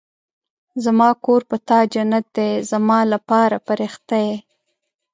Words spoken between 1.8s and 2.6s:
جنت دی